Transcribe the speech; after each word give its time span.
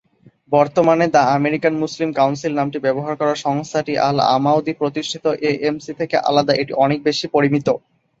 বর্তমানে 0.51 1.05
"the 1.07 1.21
American 1.35 1.73
Muslim 1.83 2.09
Council" 2.13 2.51
নামটি 2.55 2.77
ব্যবহার 2.85 3.13
করা 3.17 3.33
সংস্থাটি 3.45 3.93
আল-আমাউদী 4.07 4.73
প্রতিষ্ঠিত 4.79 5.25
এএমসি 5.49 5.91
থেকে 5.99 6.15
আলাদা; 6.29 6.53
এটি 6.61 6.73
অনেক 6.85 6.99
বেশি 7.07 7.25
পরিমিত। 7.33 7.67